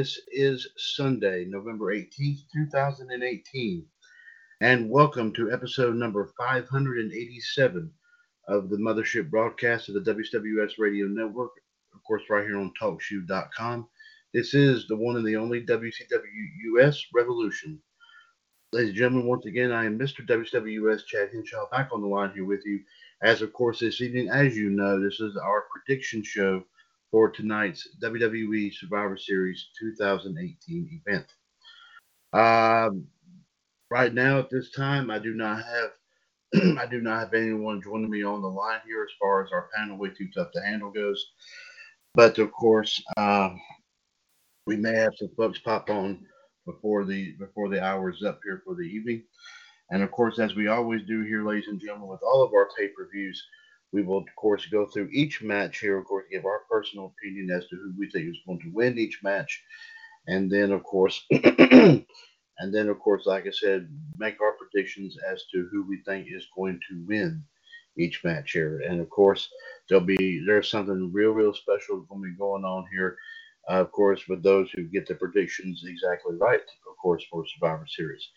[0.00, 3.84] This is Sunday, November 18th, 2018,
[4.62, 7.92] and welcome to episode number 587
[8.48, 11.50] of the Mothership broadcast of the WWS Radio Network,
[11.94, 13.86] of course, right here on TalkShoe.com.
[14.32, 17.78] This is the one and the only WCW US Revolution.
[18.72, 20.26] Ladies and gentlemen, once again, I am Mr.
[20.26, 22.80] WWS Chad Henshaw back on the line here with you.
[23.22, 26.64] As of course, this evening, as you know, this is our prediction show
[27.10, 31.26] for tonight's WWE Survivor Series 2018 event.
[32.32, 33.06] Um,
[33.90, 35.90] right now, at this time, I do not have
[36.78, 39.68] I do not have anyone joining me on the line here as far as our
[39.74, 41.32] panel way too tough to handle goes.
[42.14, 43.60] But of course, um,
[44.66, 46.26] we may have some folks pop on
[46.66, 49.22] before the before the hour is up here for the evening.
[49.90, 52.68] And of course, as we always do here, ladies and gentlemen, with all of our
[52.76, 53.40] pay per views,
[53.92, 57.50] we will, of course, go through each match here, of course, give our personal opinion
[57.50, 59.62] as to who we think is going to win each match.
[60.26, 62.04] And then, of course, and
[62.74, 66.46] then, of course, like I said, make our predictions as to who we think is
[66.56, 67.42] going to win
[67.98, 68.80] each match here.
[68.86, 69.48] And of course,
[69.88, 73.16] there'll be there's something real, real special going to be going on here.
[73.68, 77.86] Uh, of course, with those who get the predictions exactly right, of course, for Survivor
[77.88, 78.28] Series.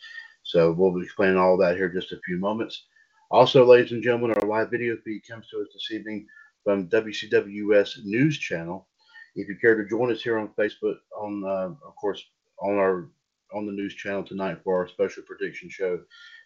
[0.43, 2.85] So we'll be explaining all that here in just a few moments.
[3.33, 6.27] Also, ladies and gentlemen, our live video feed comes to us this evening
[6.63, 8.87] from WCWS News Channel.
[9.35, 12.23] If you care to join us here on Facebook, on uh, of course
[12.61, 13.09] on our
[13.51, 15.99] on the news channel tonight for our special prediction show,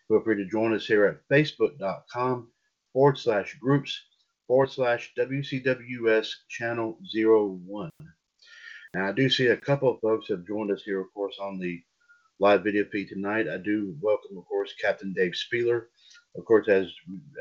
[0.07, 2.47] feel free to join us here at facebook.com
[2.93, 4.05] forward slash groups
[4.47, 7.89] forward slash WCWS channel zero one.
[8.93, 11.59] Now I do see a couple of folks have joined us here, of course, on
[11.59, 11.83] the
[12.39, 13.49] live video feed tonight.
[13.49, 15.87] I do welcome, of course, Captain Dave Spieler
[16.37, 16.91] of course, as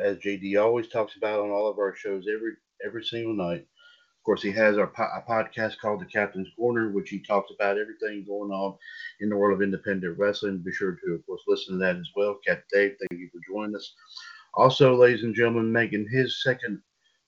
[0.02, 2.52] as JD always talks about on all of our shows every
[2.84, 3.60] every single night.
[3.60, 7.52] Of course, he has our po- a podcast called The Captain's Corner, which he talks
[7.54, 8.76] about everything going on
[9.20, 10.62] in the world of independent wrestling.
[10.64, 12.40] Be sure to, of course, listen to that as well.
[12.44, 13.94] Captain Dave, thank you for joining us.
[14.54, 16.80] Also, ladies and gentlemen, making his second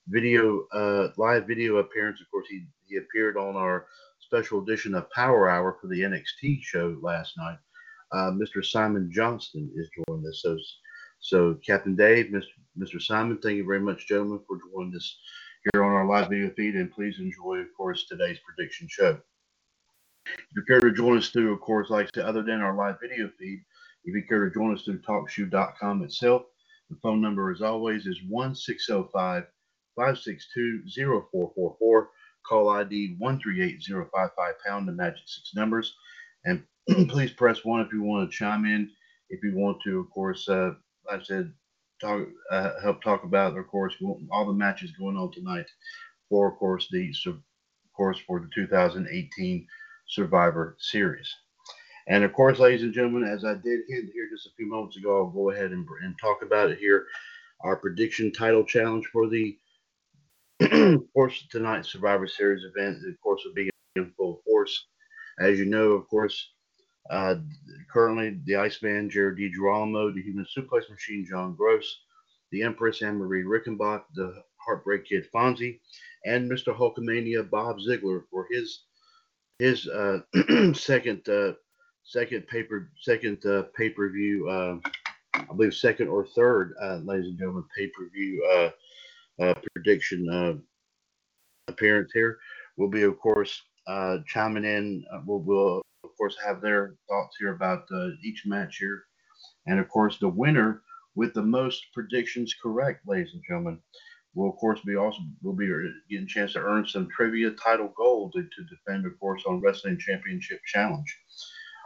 [0.09, 2.19] video, uh, live video appearance.
[2.19, 3.85] Of course, he, he appeared on our
[4.19, 7.59] special edition of Power Hour for the NXT show last night.
[8.11, 8.65] Uh, Mr.
[8.65, 10.41] Simon Johnston is joining us.
[10.43, 10.57] So
[11.19, 12.45] so, Captain Dave, Mr.
[12.77, 13.01] Mr.
[13.01, 15.17] Simon, thank you very much, gentlemen, for joining us
[15.71, 16.75] here on our live video feed.
[16.75, 19.19] And please enjoy, of course, today's prediction show.
[20.25, 22.75] If you care to join us through, of course, like I said, other than our
[22.75, 23.61] live video feed,
[24.05, 26.43] if you care to join us through TalkShoe.com itself,
[26.89, 29.43] the phone number, as always, is 1605
[29.95, 30.83] 562
[31.31, 32.09] 0444.
[32.47, 35.93] Call ID 138055 pound the magic six numbers.
[36.45, 36.63] And
[37.09, 38.89] please press one if you want to chime in.
[39.29, 40.71] If you want to, of course, uh,
[41.11, 41.53] I said,
[42.01, 43.95] talk uh, help talk about, of course,
[44.31, 45.67] all the matches going on tonight
[46.29, 47.39] for, of course, the of
[47.95, 49.67] course for the 2018
[50.07, 51.33] Survivor Series.
[52.07, 54.97] And of course, ladies and gentlemen, as I did hint here just a few moments
[54.97, 57.05] ago, I'll go ahead and, and talk about it here.
[57.61, 59.57] Our prediction title challenge for the
[60.61, 64.87] of course, tonight's Survivor Series event, of course, will be in full force.
[65.39, 66.51] As you know, of course,
[67.09, 67.35] uh,
[67.91, 72.01] currently the Iceman, Jared DiGirolamo, the Human Suplex Machine, John Gross,
[72.51, 75.79] the Empress, Anne Marie Rickenbach, the Heartbreak Kid, Fonzie,
[76.25, 76.75] and Mr.
[76.75, 78.83] Hulkamania, Bob Ziegler, for his
[79.59, 80.19] his uh,
[80.73, 81.53] second uh,
[82.03, 84.47] second paper second uh, pay per view.
[84.49, 84.77] Uh,
[85.33, 90.29] I believe second or third, uh, ladies and gentlemen, pay per view uh, uh, prediction
[90.29, 90.53] uh,
[91.67, 92.39] appearance here
[92.77, 95.05] will be, of course, uh, chiming in.
[95.13, 95.81] Uh, we'll, we'll,
[96.19, 99.03] course, have their thoughts here about uh, each match here.
[99.65, 100.83] And, of course, the winner
[101.15, 103.79] with the most predictions correct, ladies and gentlemen,
[104.35, 105.67] will, of course, be also will be
[106.09, 109.61] getting a chance to earn some trivia title gold to, to defend, of course, on
[109.61, 111.17] Wrestling Championship Challenge.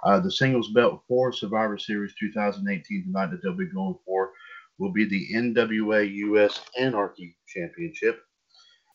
[0.03, 4.31] Uh, the singles belt for Survivor Series 2018 tonight that they'll be going for
[4.77, 8.21] will be the NWA US Anarchy Championship.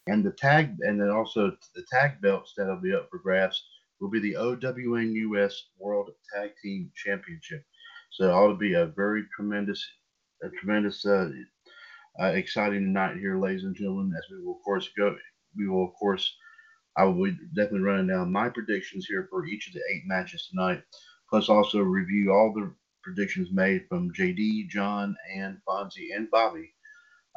[0.06, 3.62] And the tag, and then also the tag belts that'll be up for grabs
[4.00, 7.62] will be the OWN US World Tag Team Championship.
[8.10, 9.84] So it ought to be a very tremendous,
[10.42, 11.30] a tremendous, uh,
[12.20, 14.12] uh, exciting night here, ladies and gentlemen.
[14.16, 15.16] As we will, of course, go,
[15.56, 16.36] we will, of course,
[16.96, 20.48] I will be definitely running down my predictions here for each of the eight matches
[20.50, 20.82] tonight,
[21.30, 22.74] plus also review all the
[23.04, 26.74] predictions made from JD, John, and Fonzie, and Bobby.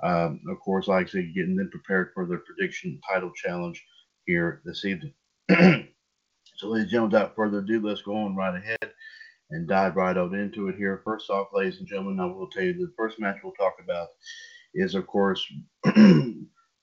[0.03, 3.83] Um, of course, like I said, getting them prepared for their prediction title challenge
[4.25, 5.13] here this evening.
[6.61, 8.93] so, ladies and gentlemen, without further ado, let's go on right ahead
[9.49, 11.01] and dive right out into it here.
[11.03, 14.09] First off, ladies and gentlemen, I will tell you the first match we'll talk about
[14.75, 15.43] is, of course,
[15.85, 16.35] of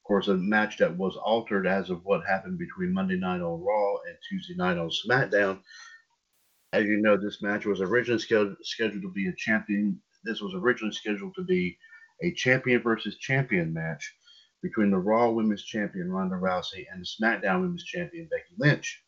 [0.05, 3.95] course, a match that was altered as of what happened between Monday night on Raw
[4.09, 5.61] and Tuesday night on SmackDown.
[6.73, 10.01] As you know, this match was originally scheduled, scheduled to be a champion.
[10.25, 11.79] This was originally scheduled to be
[12.25, 14.13] a champion versus champion match
[14.61, 19.05] between the Raw Women's Champion Ronda Rousey and the SmackDown Women's Champion Becky Lynch.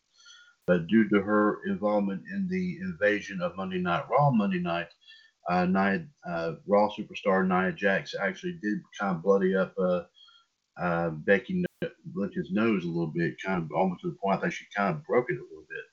[0.67, 4.87] But due to her involvement in the invasion of Monday Night Raw Monday night,
[5.49, 10.01] uh, Nia, uh, Raw superstar Nia Jax actually did kind of bloody up uh,
[10.79, 11.63] uh, Becky
[12.13, 15.03] Lynch's nose a little bit, kind of almost to the point think she kind of
[15.05, 15.83] broke it a little bit.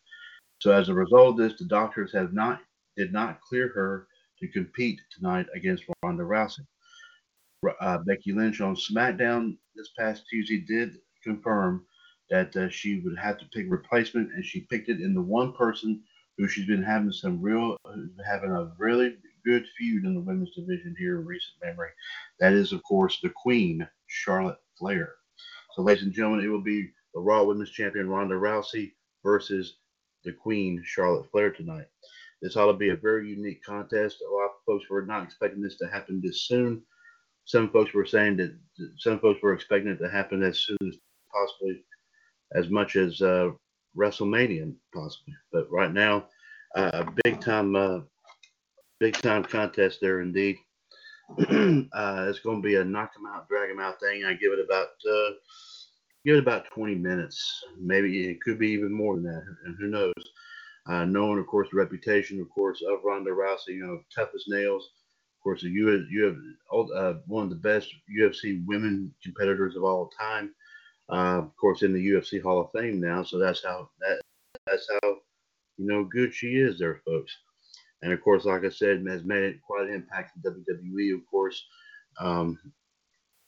[0.61, 2.61] So as a result of this, the doctors have not
[2.97, 4.09] did not clear her
[4.41, 6.67] to compete tonight against Ronda Rousey.
[7.81, 11.85] Uh, Becky Lynch on SmackDown this past Tuesday did confirm
[12.31, 15.53] that uh, she would have to pick replacement, and she picked it in the one
[15.53, 16.03] person
[16.37, 17.77] who she's been having some real,
[18.27, 21.91] having a really good feud in the women's division here in recent memory.
[22.39, 25.15] That is, of course, the Queen, Charlotte Flair.
[25.75, 28.93] So, ladies and gentlemen, it will be the Raw Women's Champion Ronda Rousey
[29.25, 29.79] versus
[30.25, 31.87] the Queen Charlotte Flair tonight.
[32.43, 34.19] This ought to be a very unique contest.
[34.21, 36.83] A lot of folks were not expecting this to happen this soon.
[37.45, 38.57] Some folks were saying that
[38.99, 40.99] some folks were expecting it to happen as soon as
[41.33, 41.83] possibly
[42.55, 43.50] as much as uh,
[43.97, 45.35] WrestleMania possibly.
[45.53, 46.27] But right now,
[46.77, 48.00] uh, a big time, uh,
[49.00, 50.56] big time contest there indeed.
[51.39, 54.25] uh, it's going to be a knock them out, drag them out thing.
[54.25, 55.33] I give it about uh,
[56.25, 57.65] give it about 20 minutes.
[57.79, 60.12] Maybe it could be even more than that, and who knows?
[60.87, 64.45] Uh, knowing, of course, the reputation, of course, of Ronda Rousey, you know, tough as
[64.49, 64.89] nails.
[65.37, 70.11] Of course, you have, you have one of the best UFC women competitors of all
[70.19, 70.55] time.
[71.11, 74.21] Uh, of course, in the UFC Hall of Fame now, so that's how that
[74.67, 75.09] that's how
[75.79, 77.35] you know good she is, there, folks.
[78.03, 81.15] And of course, like I said, has made quite an impact in WWE.
[81.15, 81.65] Of course,
[82.21, 82.59] um,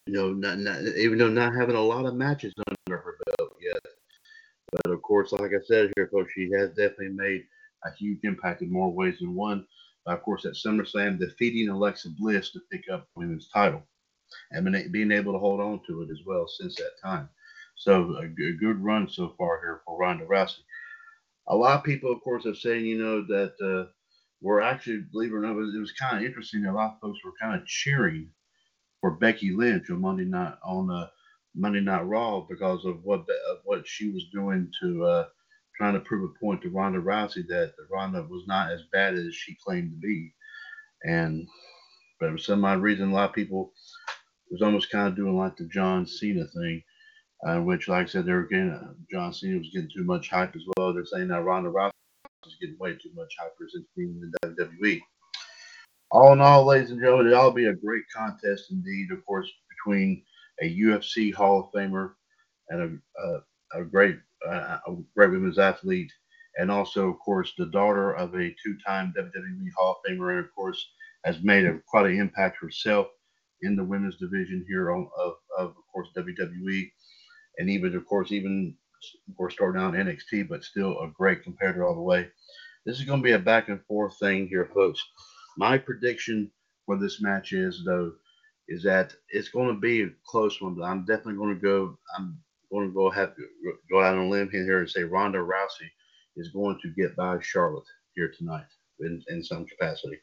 [0.06, 3.52] you know, not, not, even though not having a lot of matches under her belt
[3.60, 3.92] yet,
[4.72, 7.44] but of course, like I said here, folks, she has definitely made
[7.84, 9.66] a huge impact in more ways than one.
[10.06, 13.82] of course, at SummerSlam, defeating Alexa Bliss to pick up women's title
[14.52, 17.28] and being able to hold on to it as well since that time.
[17.80, 20.58] So a, a good run so far here for Ronda Rousey.
[21.48, 23.90] A lot of people, of course, have said, you know, that uh,
[24.42, 26.66] were actually, believe it or not, it was kind of interesting.
[26.66, 28.28] A lot of folks were kind of cheering
[29.00, 31.08] for Becky Lynch on Monday night on uh,
[31.54, 35.26] Monday Night Raw because of what of what she was doing to uh,
[35.74, 39.34] trying to prove a point to Ronda Rousey that Ronda was not as bad as
[39.34, 40.34] she claimed to be,
[41.04, 41.48] and
[42.20, 43.72] but for some odd reason, a lot of people
[44.50, 46.82] was almost kind of doing like the John Cena thing,
[47.46, 50.28] uh, which, like I said, they were getting uh, John Cena was getting too much
[50.28, 50.92] hype as well.
[50.92, 51.90] They're saying that Ronda Rousey
[52.46, 55.00] is getting way too much hype since being in the WWE.
[56.10, 59.10] All in all, ladies and gentlemen, it'll be a great contest indeed.
[59.12, 60.22] Of course, between
[60.60, 62.12] a UFC Hall of Famer
[62.68, 66.12] and a, a, a great uh, a great women's athlete,
[66.58, 70.54] and also, of course, the daughter of a two-time WWE Hall of Famer, and of
[70.54, 70.84] course,
[71.24, 73.06] has made a, quite an impact herself
[73.62, 76.90] in the women's division here on, of, of, of course, WWE.
[77.60, 78.74] And even, of course, even,
[79.28, 82.26] of course, starting out NXT, but still a great competitor all the way.
[82.86, 85.00] This is going to be a back and forth thing here, folks.
[85.58, 86.50] My prediction
[86.86, 88.12] for this match is, though,
[88.68, 91.98] is that it's going to be a close one, but I'm definitely going to go.
[92.16, 92.38] I'm
[92.72, 93.34] going to go have
[93.90, 95.90] go out on a limb here and say Ronda Rousey
[96.36, 98.66] is going to get by Charlotte here tonight
[99.00, 100.18] in, in some capacity.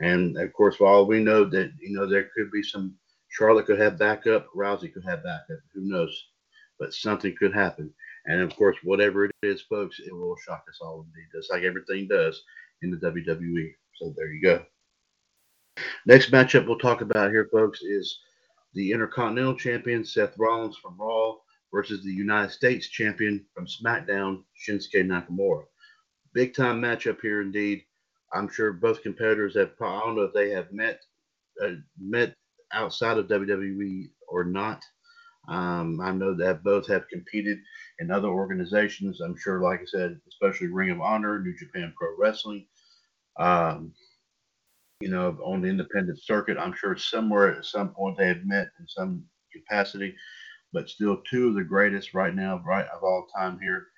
[0.00, 2.94] And of course, while we know, that you know there could be some
[3.28, 5.58] Charlotte could have backup, Rousey could have backup.
[5.74, 6.31] Who knows?
[6.82, 7.94] But something could happen.
[8.26, 11.62] And of course, whatever it is, folks, it will shock us all indeed, just like
[11.62, 12.42] everything does
[12.82, 13.72] in the WWE.
[13.94, 14.64] So there you go.
[16.06, 18.18] Next matchup we'll talk about here, folks, is
[18.74, 21.36] the Intercontinental Champion Seth Rollins from Raw
[21.72, 25.62] versus the United States Champion from SmackDown, Shinsuke Nakamura.
[26.34, 27.84] Big time matchup here indeed.
[28.32, 29.70] I'm sure both competitors have.
[29.80, 31.00] I don't know if they have met
[31.62, 32.34] uh, met
[32.72, 34.82] outside of WWE or not.
[35.48, 37.58] Um, I know that both have competed
[37.98, 39.20] in other organizations.
[39.20, 42.66] I'm sure, like I said, especially Ring of Honor, New Japan Pro Wrestling.
[43.38, 43.92] Um,
[45.00, 48.68] you know, on the independent circuit, I'm sure somewhere at some point they have met
[48.78, 50.14] in some capacity.
[50.72, 53.88] But still, two of the greatest right now, right of all time here.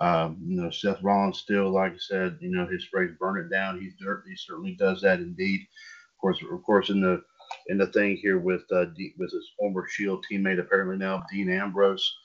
[0.00, 3.50] Um, you know, Seth Rollins still, like I said, you know, his phrase "burn it
[3.50, 4.24] down." He's dirt.
[4.28, 5.60] He certainly does that indeed.
[5.62, 7.22] Of course, of course, in the
[7.68, 11.50] in the thing here with uh, D, with his former Shield teammate, apparently now Dean
[11.50, 12.16] Ambrose,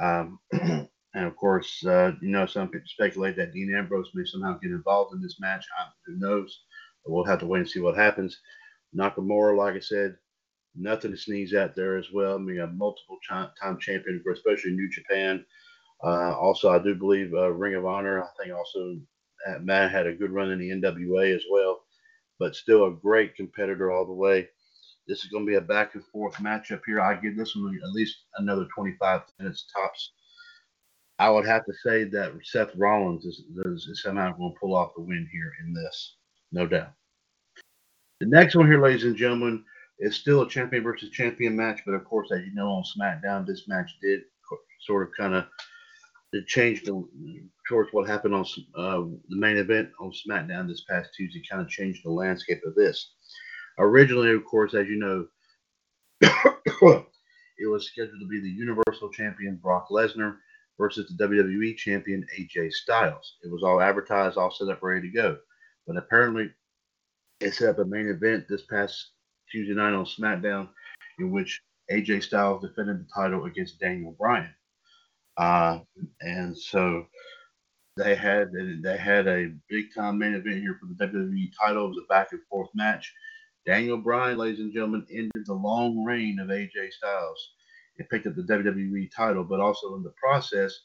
[0.00, 4.58] um, and of course, uh, you know, some people speculate that Dean Ambrose may somehow
[4.58, 5.64] get involved in this match.
[5.78, 6.60] I, who knows?
[7.06, 8.38] We'll have to wait and see what happens.
[8.96, 10.16] Nakamura, like I said,
[10.74, 12.34] nothing to sneeze at there as well.
[12.34, 15.44] I mean, a multiple time champion, especially New Japan.
[16.04, 18.22] Uh, also, I do believe uh, Ring of Honor.
[18.22, 18.98] I think also
[19.48, 21.84] uh, Matt had a good run in the NWA as well,
[22.38, 24.48] but still a great competitor all the way.
[25.08, 27.00] This is going to be a back and forth matchup here.
[27.00, 30.12] I give this one at least another 25 minutes tops.
[31.18, 34.94] I would have to say that Seth Rollins is, is somehow going to pull off
[34.94, 36.16] the win here in this,
[36.52, 36.92] no doubt.
[38.20, 39.64] The next one here, ladies and gentlemen,
[39.98, 43.46] is still a champion versus champion match, but of course, as you know on SmackDown,
[43.46, 44.22] this match did
[44.82, 45.46] sort of kind of
[46.32, 47.02] it changed the,
[47.68, 48.44] towards what happened on
[48.76, 48.98] uh,
[49.28, 51.42] the main event on SmackDown this past Tuesday.
[51.48, 53.12] Kind of changed the landscape of this.
[53.78, 55.26] Originally, of course, as you know,
[56.20, 60.36] it was scheduled to be the Universal Champion Brock Lesnar
[60.78, 63.36] versus the WWE Champion AJ Styles.
[63.42, 65.38] It was all advertised, all set up, ready to go.
[65.86, 66.50] But apparently,
[67.40, 69.10] it set up a main event this past
[69.50, 70.68] Tuesday night on SmackDown,
[71.18, 74.54] in which AJ Styles defended the title against Daniel Bryan.
[75.36, 75.80] Uh,
[76.22, 77.06] and so
[77.96, 78.50] they had
[78.82, 81.86] they had a big time main event here for the WWE title.
[81.86, 83.12] It was a back and forth match.
[83.66, 87.50] Daniel Bryan, ladies and gentlemen, ended the long reign of AJ Styles
[87.98, 90.78] and picked up the WWE title, but also in the process,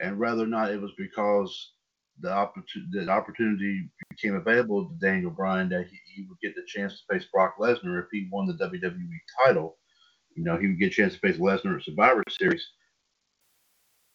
[0.00, 1.72] and whether or not it was because
[2.20, 6.62] the, opportunity the opportunity became available to Daniel Bryan that he, he, would get the
[6.66, 9.78] chance to face Brock Lesnar if he won the WWE title.
[10.36, 12.66] You know, he would get a chance to face Lesnar at Survivor Series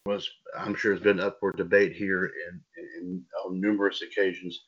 [0.07, 0.27] was
[0.57, 2.61] I'm sure has been up for debate here in,
[2.99, 4.63] in on numerous occasions.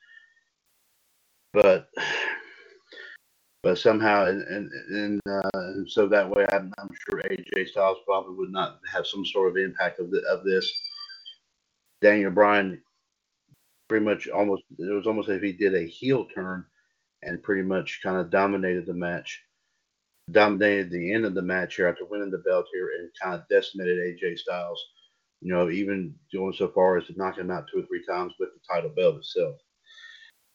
[1.53, 1.88] But
[3.63, 8.36] but somehow and and, and, uh, so that way I'm, I'm, sure AJ Styles probably
[8.36, 10.72] would not have some sort of impact of the, of this.
[12.01, 12.82] Daniel Bryan
[13.88, 16.66] pretty much almost it was almost as if he did a heel turn
[17.24, 19.44] and pretty much kind of dominated the match,
[20.32, 23.48] dominated the end of the match here after winning the belt here and kind of
[23.50, 24.82] decimated AJ Styles
[25.42, 28.34] you know, even going so far as to knock him out two or three times
[28.39, 29.56] with the title belt itself.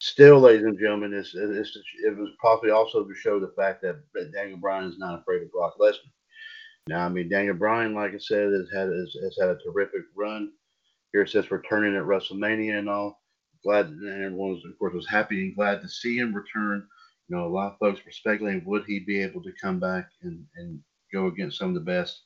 [0.05, 4.03] Still, ladies and gentlemen, it's, it's, it was possibly also to show the fact that,
[4.35, 6.13] Daniel Bryan is not afraid of Brock Lesnar.
[6.87, 10.03] Now, I mean, Daniel Bryan, like I said, has had has, has had a terrific
[10.15, 10.53] run
[11.15, 13.23] here since returning at WrestleMania and all.
[13.65, 16.87] Glad and everyone was, of course, was happy and glad to see him return.
[17.29, 20.11] You know, a lot of folks were speculating would he be able to come back
[20.23, 20.81] and, and
[21.15, 22.25] go against some of the best.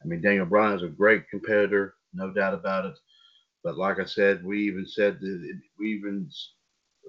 [0.00, 2.96] I mean, Daniel Bryan is a great competitor, no doubt about it.
[3.64, 6.30] But like I said, we even said that we even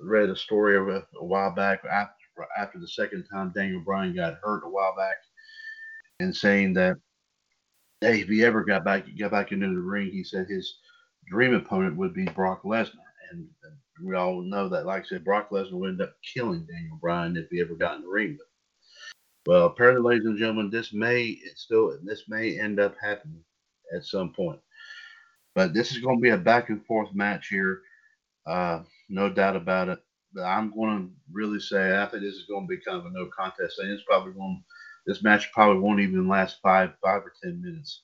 [0.01, 2.13] read a story of a, a while back after
[2.57, 5.15] after the second time Daniel Bryan got hurt a while back,
[6.19, 6.97] and saying that
[8.01, 10.79] hey, if he ever got back got back into the ring, he said his
[11.29, 12.95] dream opponent would be Brock Lesnar,
[13.31, 13.47] and
[14.03, 14.85] we all know that.
[14.85, 17.95] Like I said, Brock Lesnar would end up killing Daniel Bryan if he ever got
[17.95, 18.37] in the ring.
[19.45, 23.43] Well, apparently, ladies and gentlemen, this may still this may end up happening
[23.95, 24.59] at some point.
[25.55, 27.81] But this is going to be a back and forth match here,
[28.47, 29.99] uh, no doubt about it.
[30.33, 33.05] but I'm going to really say I think this is going to be kind of
[33.05, 33.91] a no contest thing.
[33.91, 34.63] It's probably going.
[35.07, 38.03] This match probably won't even last five, five or ten minutes.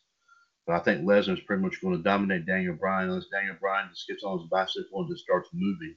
[0.65, 4.07] But I think Lesnar's pretty much going to dominate Daniel Bryan unless Daniel Bryan just
[4.07, 5.95] gets on his bicycle and just starts moving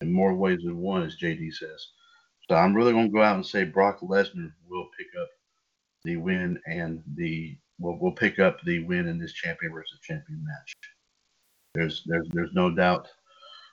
[0.00, 1.88] in more ways than one, as JD says.
[2.48, 5.28] So I'm really going to go out and say Brock Lesnar will pick up
[6.04, 10.44] the win and the will will pick up the win in this champion versus champion
[10.44, 10.74] match.
[11.74, 13.08] There's there's there's no doubt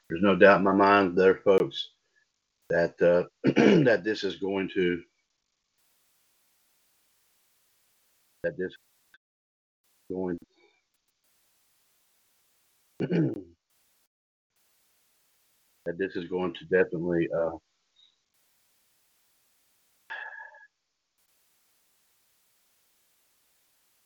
[0.09, 1.89] there's no doubt in my mind there, folks,
[2.69, 3.23] that uh,
[3.85, 5.01] that this is going to
[8.43, 8.73] that this
[10.11, 10.37] going
[12.99, 13.45] that
[15.97, 17.51] this is going to definitely uh,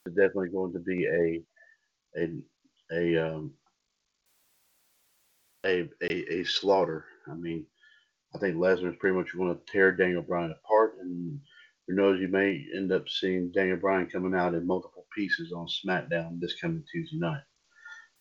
[0.09, 1.41] definitely going to be a
[2.17, 2.29] a
[2.93, 3.51] a um,
[5.65, 7.05] a, a, a slaughter.
[7.29, 7.65] I mean,
[8.35, 11.39] I think Lesnar is pretty much going to tear Daniel Bryan apart, and
[11.87, 15.67] who knows, you may end up seeing Daniel Bryan coming out in multiple pieces on
[15.67, 17.43] SmackDown this coming Tuesday night.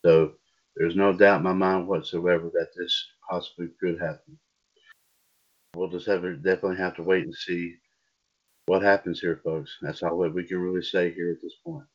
[0.05, 0.33] So
[0.75, 4.37] there's no doubt in my mind whatsoever that this possibly could happen.
[5.75, 7.75] We'll just have to definitely have to wait and see
[8.65, 9.75] what happens here, folks.
[9.81, 11.85] That's all that we can really say here at this point.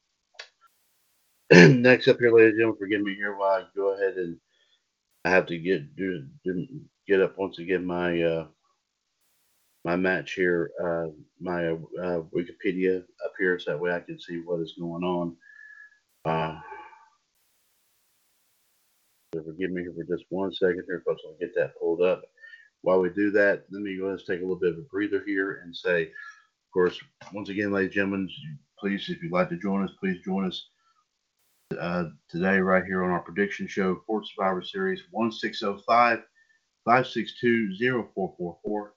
[1.81, 4.37] Next up here, ladies and gentlemen, forgive me here while I go ahead and
[5.25, 6.27] I have to get do,
[7.07, 8.47] get up once again my uh,
[9.85, 11.07] my match here, uh,
[11.41, 15.37] my uh, Wikipedia up here, so that way I can see what is going on.
[16.25, 16.59] Uh,
[19.35, 21.23] so forgive me for just one second here, folks.
[21.27, 22.23] I'll get that pulled up.
[22.83, 24.83] While we do that, let me go ahead and take a little bit of a
[24.83, 27.01] breather here and say, of course,
[27.33, 28.29] once again, ladies and gentlemen,
[28.79, 30.69] please, if you'd like to join us, please join us
[31.77, 36.19] uh, today right here on our prediction show for Survivor Series 1605
[36.85, 37.77] 562
[38.15, 38.95] 0444.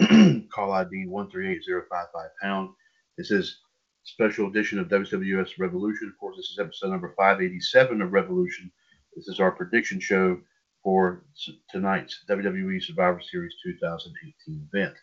[0.52, 2.70] Call ID 138055 pound.
[3.18, 3.58] This is
[4.04, 6.08] special edition of WWS Revolution.
[6.08, 8.72] Of course, this is episode number 587 of Revolution.
[9.14, 10.40] This is our prediction show
[10.82, 11.24] for
[11.70, 14.94] tonight's WWE Survivor Series 2018 event.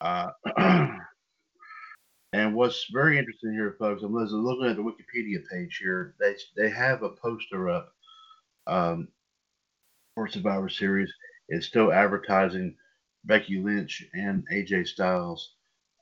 [0.00, 0.30] Uh,
[2.32, 6.14] And what's very interesting here, folks, I'm looking at the Wikipedia page here.
[6.18, 7.92] They they have a poster up
[8.66, 9.08] um,
[10.14, 11.12] for Survivor Series.
[11.48, 12.74] It's still advertising
[13.24, 15.56] Becky Lynch and AJ Styles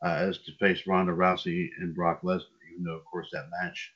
[0.05, 3.93] uh, as to face Ronda Rousey and Brock Lesnar, even though, of course, that match,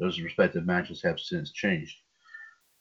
[0.00, 1.96] those respective matches have since changed.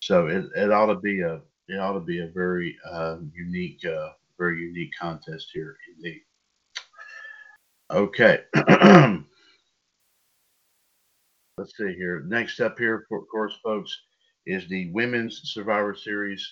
[0.02, 3.84] So it, it ought to be a it ought to be a very uh, unique,
[3.86, 6.22] uh, very unique contest here indeed.
[7.92, 8.40] Okay.
[11.58, 12.24] Let's see here.
[12.28, 13.96] Next up here, of course, folks,
[14.46, 16.46] is the Women's Survivor Series.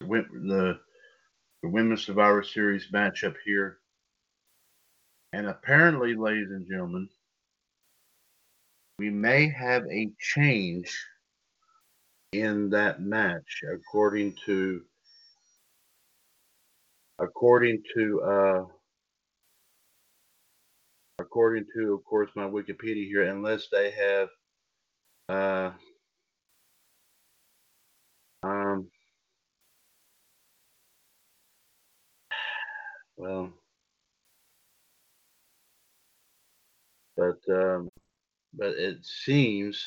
[0.00, 0.78] The,
[1.62, 3.78] the Women's Survivor Series matchup here.
[5.32, 7.08] And apparently, ladies and gentlemen,
[8.98, 10.94] we may have a change
[12.32, 14.82] in that match according to
[17.18, 18.64] according to uh
[21.30, 24.28] according to, of course, my Wikipedia here, unless they have,
[25.28, 25.70] uh,
[28.42, 28.88] um,
[33.16, 33.52] well,
[37.16, 37.88] but um,
[38.52, 39.86] but it seems,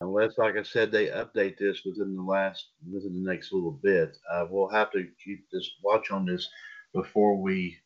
[0.00, 4.16] unless, like I said, they update this within the last within the next little bit,
[4.32, 6.48] uh, we'll have to keep this watch on this
[6.94, 7.76] before we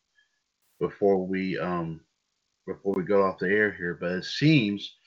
[0.83, 2.01] before we um
[2.67, 4.97] before we go off the air here, but it seems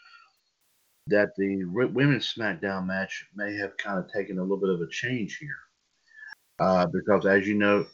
[1.06, 4.88] that the women's SmackDown match may have kind of taken a little bit of a
[4.88, 5.58] change here,
[6.58, 7.86] uh, because as you know,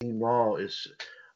[0.00, 0.88] Team Raw is,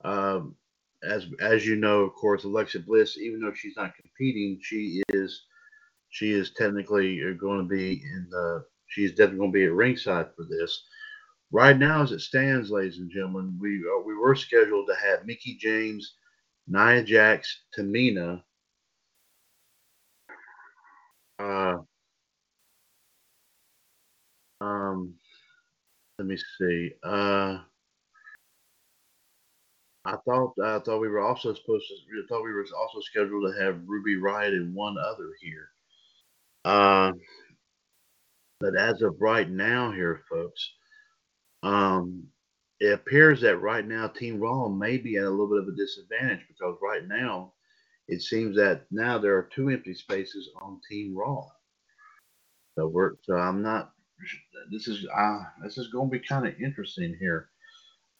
[0.04, 0.56] um,
[1.02, 5.44] as as you know, of course, Alexa Bliss, even though she's not competing, she is
[6.10, 10.28] she is technically going to be in the she's definitely going to be at ringside
[10.34, 10.82] for this.
[11.50, 15.26] Right now, as it stands, ladies and gentlemen, we uh, we were scheduled to have
[15.26, 16.14] Mickie James,
[16.66, 18.42] Nia Jax, Tamina,
[21.38, 21.76] uh,
[24.60, 25.14] um,
[26.18, 26.90] let me see.
[27.02, 27.58] Uh,
[30.04, 31.94] I thought I thought we were also supposed to.
[31.94, 35.68] I thought we were also scheduled to have Ruby Riott and one other here.
[36.64, 37.12] Uh,
[38.60, 40.72] but as of right now, here, folks,
[41.62, 42.24] um,
[42.80, 45.76] it appears that right now Team Raw may be at a little bit of a
[45.76, 47.52] disadvantage because right now
[48.06, 51.44] it seems that now there are two empty spaces on Team Raw.
[52.76, 53.92] So we're so I'm not
[54.70, 57.48] this is uh, this is going to be kind of interesting here,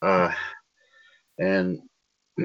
[0.01, 0.31] uh,
[1.37, 1.79] and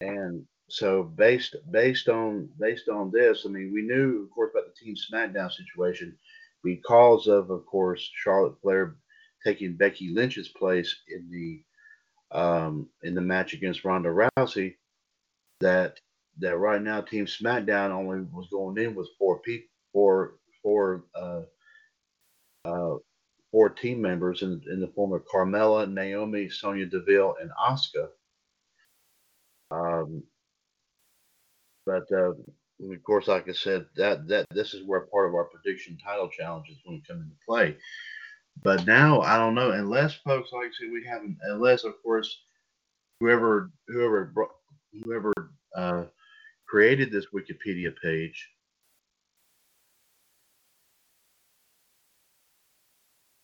[0.00, 4.66] and so based based on based on this, I mean, we knew, of course, about
[4.66, 6.16] the Team SmackDown situation
[6.66, 8.96] because of, of course, Charlotte Flair
[9.44, 11.62] taking Becky Lynch's place in the
[12.36, 14.74] um, in the match against Ronda Rousey.
[15.60, 16.00] That
[16.40, 21.42] that right now Team SmackDown only was going in with four people, four four uh,
[22.64, 22.96] uh,
[23.52, 28.08] four team members in, in the form of Carmella, Naomi, Sonya Deville, and Asuka.
[29.70, 30.22] Um,
[31.86, 32.32] but uh,
[32.82, 36.28] of course, like I said, that that this is where part of our prediction title
[36.28, 37.76] challenge is going to come into play.
[38.62, 42.42] But now I don't know unless folks like I said we haven't unless of course
[43.20, 44.32] whoever whoever
[45.04, 45.32] whoever
[45.74, 46.04] uh,
[46.66, 48.50] created this Wikipedia page.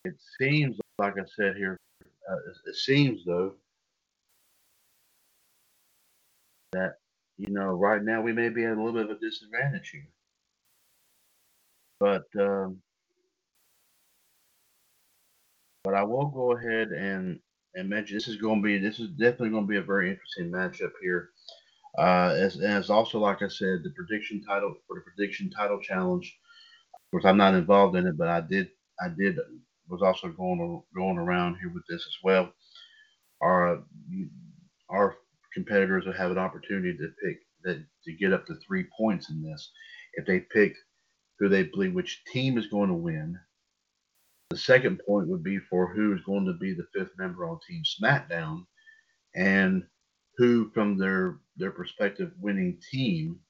[0.04, 1.76] It seems like I said here.
[2.28, 3.54] Uh, it seems though
[6.72, 6.96] that
[7.38, 10.08] you know right now we may be at a little bit of a disadvantage here,
[12.00, 12.24] but.
[12.38, 12.78] Um,
[15.84, 17.38] but I will go ahead and
[17.74, 20.10] and mention this is going to be this is definitely going to be a very
[20.10, 21.30] interesting matchup here.
[21.98, 26.38] Uh, as, it's also like I said, the prediction title for the prediction title challenge.
[26.94, 28.68] Of course, I'm not involved in it, but I did
[29.00, 29.38] I did
[29.88, 32.52] was also going going around here with this as well.
[33.40, 33.82] Our
[35.54, 39.42] competitors will have an opportunity to pick that to get up to three points in
[39.42, 39.70] this
[40.14, 40.74] if they pick
[41.38, 43.38] who they believe which team is going to win
[44.52, 47.58] the second point would be for who is going to be the fifth member on
[47.66, 48.66] Team SmackDown,
[49.34, 49.82] and
[50.36, 53.40] who from their their prospective winning team,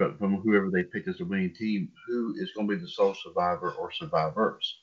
[0.00, 2.88] but from whoever they picked as a winning team, who is going to be the
[2.88, 4.82] sole survivor or survivors.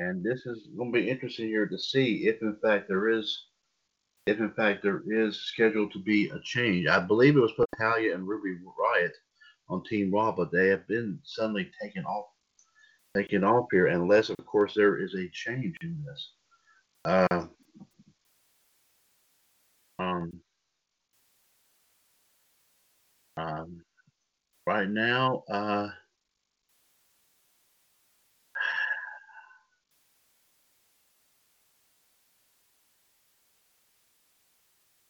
[0.00, 3.40] And this is going to be interesting here to see if in fact there is
[4.26, 6.86] if in fact there is scheduled to be a change.
[6.86, 9.12] I believe it was Talia and Ruby Riott
[9.68, 12.26] on Team Raw, but they have been suddenly taken off
[13.14, 16.32] taken off here, unless, of course, there is a change in this.
[17.04, 17.46] Uh,
[20.00, 20.32] um,
[23.36, 23.80] um,
[24.66, 25.88] right now, uh,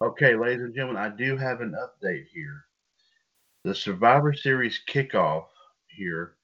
[0.02, 2.64] okay, ladies and gentlemen, I do have an update here.
[3.64, 5.46] The Survivor Series kickoff
[5.88, 6.34] here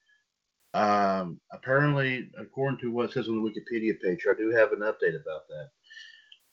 [0.73, 5.21] um, apparently, according to what says on the Wikipedia page, I do have an update
[5.21, 5.69] about that.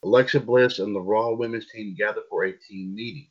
[0.04, 3.28] Alexa Bliss and the Raw women's team gathered for a team meeting.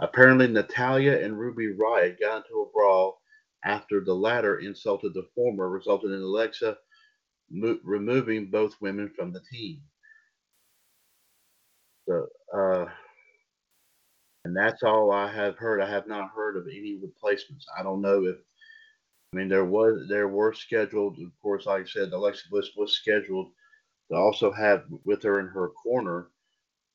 [0.00, 3.20] Apparently, Natalya and Ruby Riott got into a brawl
[3.64, 6.76] after the latter insulted the former, resulting in Alexa
[7.50, 9.82] mo- removing both women from the team.
[12.56, 12.86] Uh,
[14.44, 15.80] and that's all I have heard.
[15.80, 17.66] I have not heard of any replacements.
[17.78, 18.36] I don't know if
[19.32, 22.92] I mean, there was there were scheduled, of course, like I said, Alexa Bliss was
[22.96, 23.50] scheduled
[24.10, 26.28] to also have with her in her corner,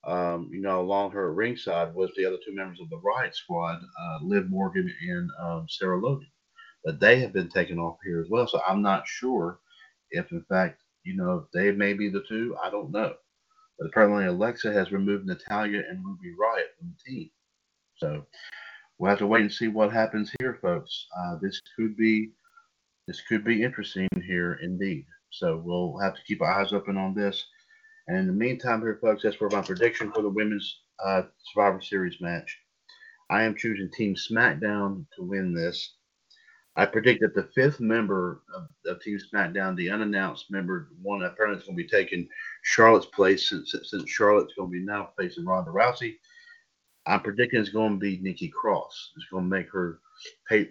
[0.05, 3.81] um, you know, along her ringside was the other two members of the Riot Squad,
[3.99, 6.27] uh, Liv Morgan and um, Sarah Logan,
[6.85, 8.47] but they have been taken off here as well.
[8.47, 9.59] So I'm not sure
[10.11, 12.55] if, in fact, you know, they may be the two.
[12.63, 13.15] I don't know,
[13.79, 17.29] but apparently Alexa has removed Natalya and Ruby Riott from the team.
[17.95, 18.25] So
[18.97, 21.07] we'll have to wait and see what happens here, folks.
[21.17, 22.31] Uh, this could be
[23.07, 25.05] this could be interesting here indeed.
[25.31, 27.43] So we'll have to keep our eyes open on this.
[28.07, 31.81] And in the meantime, here, folks, that's for my prediction for the women's uh, Survivor
[31.81, 32.55] Series match.
[33.31, 35.95] I am choosing Team SmackDown to win this.
[36.75, 41.59] I predict that the fifth member of, of Team SmackDown, the unannounced member, one apparently
[41.59, 42.27] is going to be taking
[42.63, 46.15] Charlotte's place since, since Charlotte's going to be now facing Ronda Rousey.
[47.05, 49.11] I'm predicting it's going to be Nikki Cross.
[49.15, 49.99] It's going to make her
[50.47, 50.69] pay,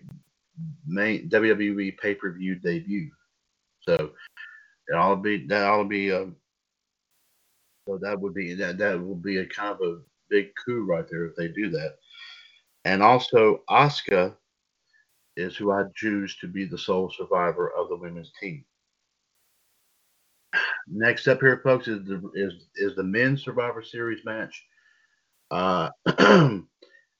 [0.86, 3.10] main WWE pay per view debut.
[3.80, 4.12] So
[4.88, 6.28] it'll be that ought to be a
[7.88, 11.06] so that would be that that will be a kind of a big coup right
[11.10, 11.96] there if they do that.
[12.84, 14.34] And also Asuka
[15.36, 18.64] is who I choose to be the sole survivor of the women's team.
[20.86, 24.64] Next up here, folks, is the is is the men's Survivor Series match.
[25.50, 26.66] Uh, and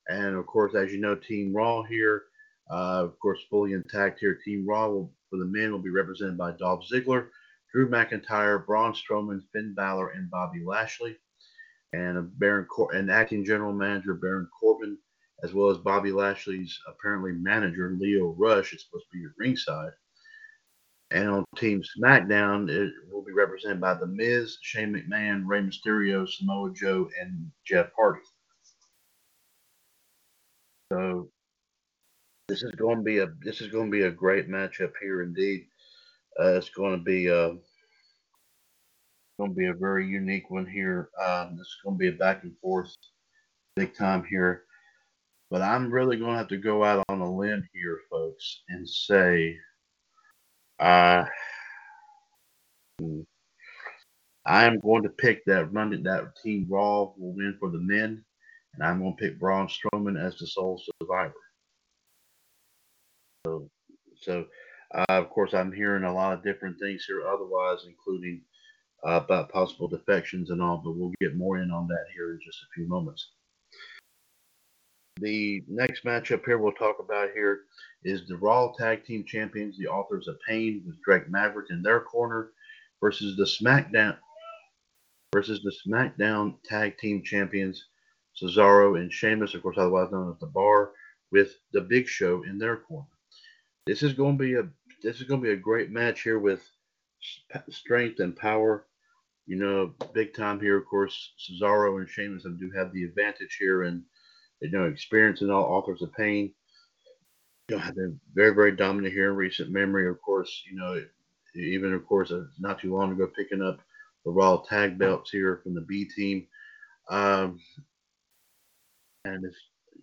[0.09, 2.25] of course, as you know, Team Raw here,
[2.71, 4.39] uh, of course, fully intact here.
[4.45, 7.29] Team Raw will, for the men will be represented by Dolph Ziggler,
[7.73, 11.17] Drew McIntyre, Braun Strowman, Finn Balor, and Bobby Lashley.
[11.95, 14.99] And Baron Cor- and acting general manager Baron Corbin
[15.43, 19.93] as well as Bobby Lashley's apparently manager Lio Rush is supposed to be at ringside.
[21.11, 26.29] And on Team SmackDown, it will be represented by The Miz, Shane McMahon, Rey Mysterio,
[26.29, 28.21] Samoa Joe, and Jeff Hardy.
[30.93, 31.31] So
[32.49, 35.23] this is going to be a this is going to be a great matchup here
[35.23, 35.67] indeed.
[36.41, 37.55] Uh, it's going to be a uh,
[39.39, 41.11] going to be a very unique one here.
[41.23, 42.95] Um, this is going to be a back and forth,
[43.77, 44.65] big time here.
[45.51, 48.89] But I'm really going to have to go out on a limb here, folks, and
[48.89, 49.57] say,
[50.81, 51.25] uh,
[54.47, 58.25] I am going to pick that run that Team Raw will win for the men,
[58.75, 61.35] and I'm going to pick Braun Strowman as the sole survivor.
[63.47, 63.71] So,
[64.21, 64.47] so
[64.95, 68.41] uh, of course, I'm hearing a lot of different things here, otherwise, including
[69.07, 72.41] uh, about possible defections and all, but we'll get more in on that here in
[72.45, 73.33] just a few moments.
[75.21, 77.63] The next matchup here we'll talk about here
[78.05, 82.01] is the Raw Tag Team Champions, the Authors of Pain, with Drake Maverick in their
[82.01, 82.53] corner,
[83.01, 84.17] versus the SmackDown
[85.33, 87.87] versus the SmackDown Tag Team Champions,
[88.41, 90.93] Cesaro and Sheamus, of course, otherwise known as the Bar,
[91.31, 93.07] with the Big Show in their corner.
[93.87, 94.69] This is going to be a
[95.03, 96.69] this is going to be a great match here with
[97.71, 98.87] strength and power.
[99.47, 103.85] You know, big time here, of course, Cesaro and Sheamus do have the advantage here
[103.85, 104.03] and
[104.61, 106.53] you know, experience in all authors of pain.
[107.69, 110.09] You know, have been very, very dominant here in recent memory.
[110.09, 111.03] Of course, you know,
[111.55, 113.81] even of course, uh, not too long ago, picking up
[114.25, 116.47] the Raw tag belts here from the B team.
[117.11, 117.61] Um,
[119.25, 119.45] and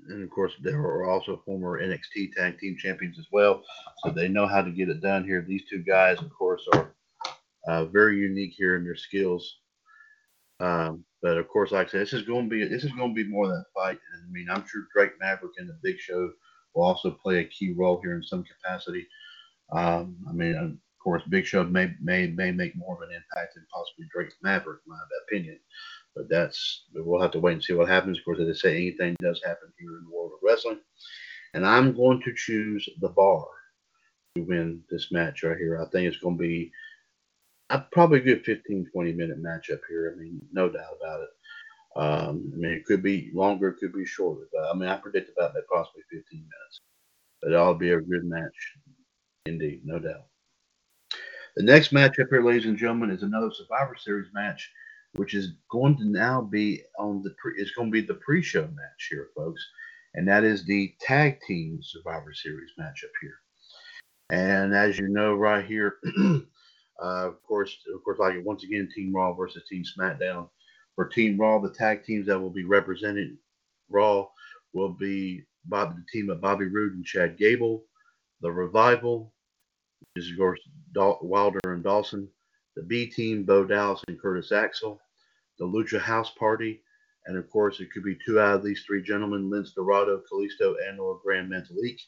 [0.09, 3.63] and of course, they are also former NXT tag team champions as well.
[4.03, 5.43] So they know how to get it done here.
[5.47, 6.93] These two guys, of course, are
[7.67, 9.57] uh, very unique here in their skills.
[10.59, 13.09] Um, but of course, like I said, this is going to be this is going
[13.09, 13.97] to be more than a fight.
[14.13, 16.29] And I mean, I'm sure Drake Maverick and the Big Show
[16.75, 19.07] will also play a key role here in some capacity.
[19.71, 23.55] Um, I mean, of course, Big Show may may may make more of an impact
[23.55, 25.59] than possibly Drake Maverick, in my opinion.
[26.15, 28.19] But that's we'll have to wait and see what happens.
[28.19, 30.79] Of course, as they say, anything does happen here in the world of wrestling.
[31.55, 33.47] And I'm going to choose the bar
[34.35, 35.81] to win this match right here.
[35.81, 36.71] I think it's going to be
[37.69, 40.13] a probably good 15, 20 minute matchup here.
[40.15, 41.29] I mean, no doubt about it.
[41.95, 44.97] Um, I mean, it could be longer, it could be shorter, but I mean, I
[44.97, 46.81] predict about that possibly 15 minutes.
[47.41, 48.73] But it'll be a good match,
[49.45, 50.25] indeed, no doubt.
[51.55, 54.69] The next matchup here, ladies and gentlemen, is another Survivor Series match,
[55.13, 57.53] which is going to now be on the pre.
[57.55, 59.65] It's going to be the pre-show match here, folks,
[60.15, 63.37] and that is the tag team Survivor Series matchup here.
[64.31, 65.97] And as you know, right here.
[67.01, 70.49] Uh, of course, of course, like once again, Team Raw versus Team SmackDown.
[70.95, 73.37] For Team Raw, the tag teams that will be represented
[73.89, 74.27] Raw
[74.73, 77.83] will be Bob, the team of Bobby Roode and Chad Gable,
[78.41, 79.33] the Revival,
[80.15, 80.59] is of course
[80.95, 82.29] Wilder and Dawson,
[82.75, 84.99] the B team, Bo Dallas and Curtis Axel,
[85.59, 86.81] the Lucha House Party,
[87.25, 90.75] and of course it could be two out of these three gentlemen, Lince Dorado, Kalisto,
[90.87, 91.99] and or Grand Metalik,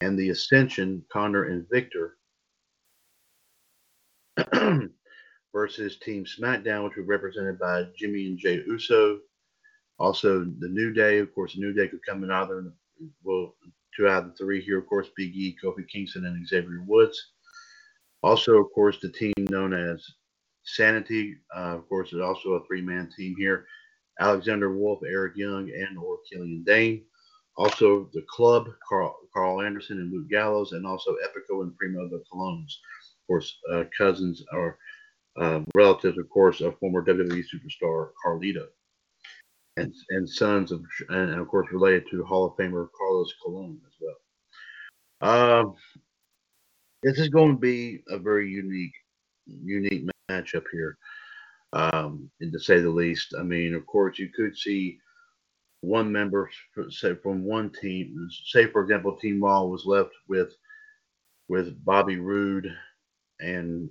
[0.00, 2.18] and the Ascension, Connor and Victor
[5.52, 9.20] versus Team SmackDown, which was represented by Jimmy and Jey Uso.
[9.98, 12.72] Also, the New Day, of course, the New Day could come in either,
[13.22, 13.54] well,
[13.94, 17.32] two out of the three here, of course, Big E, Kofi Kingston, and Xavier Woods.
[18.22, 20.06] Also, of course, the team known as
[20.62, 23.66] Sanity, uh, of course, is also a three-man team here.
[24.20, 27.04] Alexander Wolfe, Eric Young, and or Killian Dane.
[27.56, 32.22] Also, the club, Carl, Karl Anderson and Luke Gallows, and also Epico and Primo the
[32.32, 32.72] Colóns
[33.30, 34.76] course, uh, cousins or
[35.40, 38.66] uh, relatives, of course, of former WWE superstar Carlito,
[39.76, 43.94] and and sons of, and, of course, related to Hall of Famer Carlos Colon as
[44.00, 44.16] well.
[45.22, 45.74] Um,
[47.04, 48.94] this is going to be a very unique,
[49.46, 50.98] unique matchup here,
[51.72, 53.34] um, to say the least.
[53.38, 54.98] I mean, of course, you could see
[55.82, 56.50] one member,
[56.88, 60.52] say from one team, say for example, Team Raw was left with
[61.48, 62.70] with Bobby Roode
[63.40, 63.88] and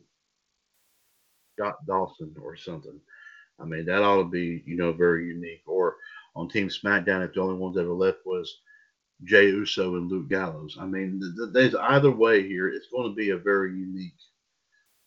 [1.56, 3.00] Scott Dawson or something.
[3.60, 5.64] I mean, that ought to be, you know, very unique.
[5.68, 5.96] Or
[6.36, 8.60] on Team SmackDown, if the only ones that were left was
[9.24, 10.78] Jey Uso and Luke Gallows.
[10.80, 12.70] I mean, there's either way here.
[12.70, 14.14] It's going to be a very unique,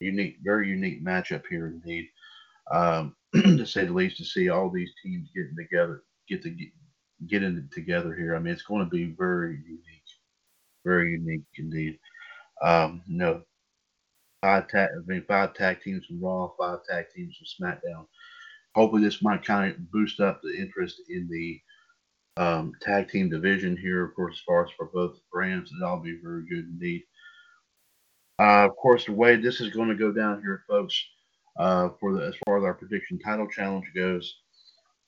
[0.01, 2.09] unique, very unique matchup here indeed,
[2.71, 4.19] um, to say the least.
[4.19, 6.69] To see all these teams getting together, get to get,
[7.27, 8.37] get in together here.
[8.37, 10.11] I mean, it's going to be very unique,
[10.85, 11.99] very unique indeed.
[12.61, 13.43] Um, you know,
[14.43, 18.07] five tag, I mean, five tag teams from Raw, five tag teams from SmackDown.
[18.75, 21.61] Hopefully, this might kind of boost up the interest in the
[22.37, 26.19] um, tag team division here, of course, as far as for both brands, that'll be
[26.23, 27.03] very good indeed.
[28.39, 31.01] Uh, of course, the way this is going to go down here, folks,
[31.59, 34.41] uh, for the as far as our prediction title challenge goes,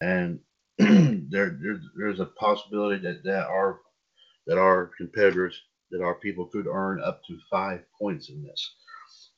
[0.00, 0.38] and
[0.78, 3.80] there there's, there's a possibility that that our
[4.46, 8.74] that our competitors that our people could earn up to five points in this.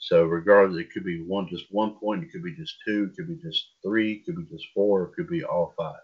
[0.07, 3.17] So regardless, it could be one just one point, it could be just two, it
[3.17, 5.99] could be just three, it could be just four, it could be all five.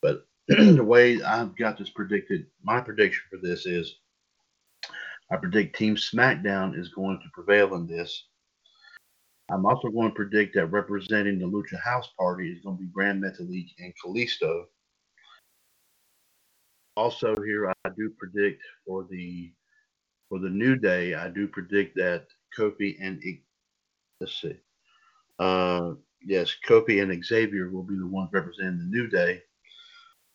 [0.00, 3.96] But the way I've got this predicted, my prediction for this is
[5.28, 8.28] I predict Team SmackDown is going to prevail in this.
[9.50, 12.90] I'm also going to predict that representing the Lucha House Party is going to be
[12.94, 14.66] Gran Metalik and Kalisto.
[16.96, 19.52] Also, here I do predict for the
[20.28, 23.22] for the New Day, I do predict that Kofi and
[24.20, 24.56] let's see,
[25.38, 25.92] uh,
[26.24, 29.42] yes, Kofi and Xavier will be the ones representing the New Day.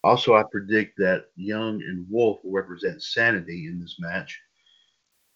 [0.03, 4.39] Also, I predict that Young and Wolfe will represent Sanity in this match.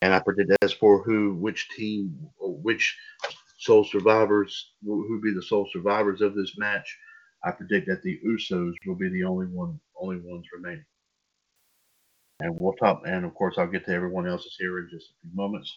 [0.02, 2.98] And I predict as for who, which team, which
[3.60, 6.98] sole survivors, who will be the sole survivors of this match,
[7.44, 10.86] I predict that the Usos will be the only one, only ones remaining.
[12.40, 15.14] And we'll talk, and of course, I'll get to everyone else's here in just a
[15.22, 15.72] few moments.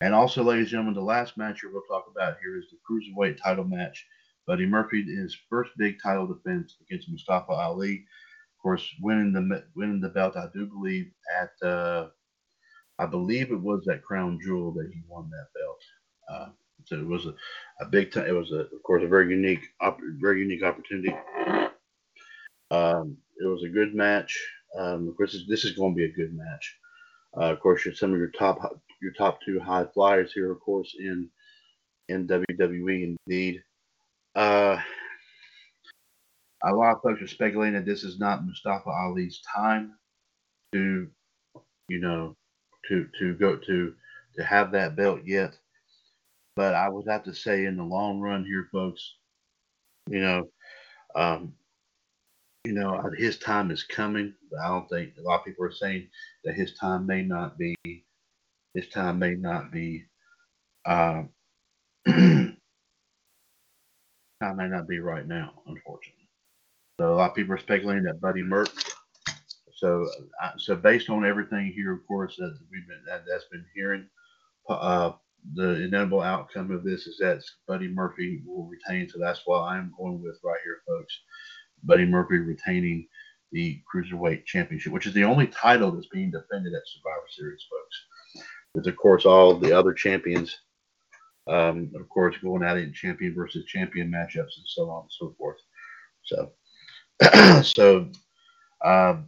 [0.00, 3.38] And also, ladies and gentlemen, the last match we'll talk about here is the cruiserweight
[3.42, 4.06] title match
[4.46, 7.94] Buddy Murphy his first big title defense against Mustafa Ali.
[7.94, 12.08] Of course, winning the winning the belt, I do believe at uh,
[12.98, 15.82] I believe it was that crown jewel that he won that belt.
[16.28, 16.48] Uh,
[16.84, 17.34] so it was a,
[17.80, 18.26] a big time.
[18.26, 19.64] It was a, of course a very unique,
[20.20, 21.14] very unique opportunity.
[22.70, 24.38] Um, it was a good match.
[24.78, 26.76] Um, of course, this is going to be a good match.
[27.36, 30.94] Uh, of course, some of your top your top two high flyers here, of course,
[30.98, 31.28] in
[32.08, 33.16] in WWE.
[33.26, 33.62] Indeed,
[34.34, 34.78] uh,
[36.64, 39.94] a lot of folks are speculating that this is not Mustafa Ali's time
[40.72, 41.08] to,
[41.88, 42.34] you know,
[42.88, 43.94] to to go to
[44.36, 45.56] to have that belt yet.
[46.54, 49.16] But I would have to say, in the long run here, folks,
[50.08, 50.48] you know,
[51.14, 51.52] um,
[52.66, 54.34] you know, his time is coming.
[54.50, 56.08] But I don't think a lot of people are saying
[56.44, 57.76] that his time may not be.
[58.74, 60.04] His time may not be.
[60.84, 61.22] Uh,
[62.06, 62.56] time
[64.42, 66.28] may not be right now, unfortunately.
[66.98, 68.92] So a lot of people are speculating that Buddy Murphy.
[69.74, 70.08] So,
[70.42, 74.08] uh, so based on everything here, of course, that we've been that, that's been hearing,
[74.68, 75.12] uh,
[75.54, 79.08] the inevitable outcome of this is that Buddy Murphy will retain.
[79.08, 81.20] So that's why I'm going with right here, folks.
[81.86, 83.08] Buddy Murphy retaining
[83.52, 88.44] the cruiserweight championship, which is the only title that's being defended at Survivor Series, folks.
[88.74, 90.58] There's, of course all the other champions
[91.48, 95.12] um, of course, going at it in champion versus champion matchups and so on and
[95.12, 95.58] so forth.
[96.24, 96.52] So,
[97.62, 98.10] so
[98.84, 99.18] uh,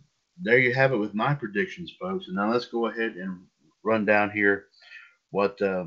[0.40, 2.26] there you have it with my predictions, folks.
[2.26, 3.40] And now let's go ahead and
[3.84, 4.66] run down here
[5.30, 5.84] what, uh,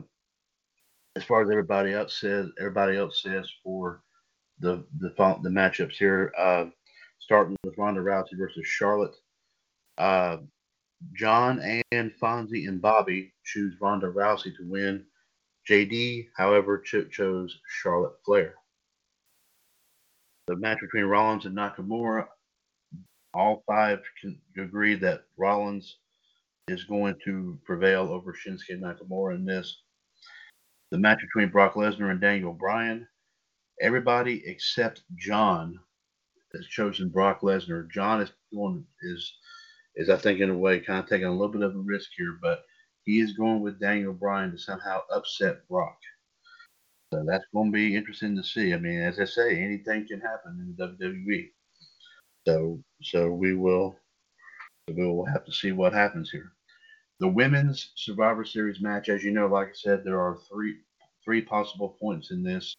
[1.17, 4.01] as far as everybody else says, everybody else says for
[4.61, 5.09] the the
[5.43, 6.31] the matchups here.
[6.37, 6.65] Uh,
[7.19, 9.15] starting with Ronda Rousey versus Charlotte.
[9.97, 10.37] Uh,
[11.13, 11.59] John
[11.91, 15.05] and Fonzie and Bobby choose Ronda Rousey to win
[15.69, 18.55] JD, however, cho- chose Charlotte Flair.
[20.47, 22.27] The match between Rollins and Nakamura,
[23.33, 25.97] all five can agree that Rollins
[26.67, 29.81] is going to prevail over Shinsuke Nakamura in this.
[30.91, 33.07] The match between Brock Lesnar and Daniel Bryan,
[33.81, 35.79] everybody except John
[36.53, 37.89] has chosen Brock Lesnar.
[37.89, 39.33] John is going is
[39.95, 42.11] is I think in a way kind of taking a little bit of a risk
[42.15, 42.63] here, but
[43.03, 45.97] he is going with Daniel Bryan to somehow upset Brock.
[47.13, 48.73] So that's going to be interesting to see.
[48.73, 51.49] I mean, as I say, anything can happen in WWE.
[52.47, 53.97] So, so we will,
[54.87, 56.53] we will have to see what happens here.
[57.19, 60.77] The women's Survivor Series match, as you know, like I said, there are three
[61.23, 62.73] three possible points in this.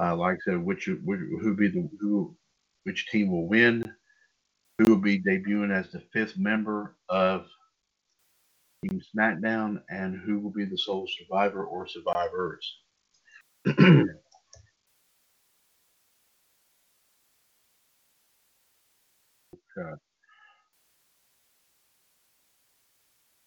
[0.00, 2.36] Uh, like I said, which, who be the who
[2.84, 3.82] which team will win,
[4.78, 7.46] who will be debuting as the fifth member of
[8.84, 9.82] Team SmackDown?
[9.88, 12.78] And who will be the sole survivor or survivors.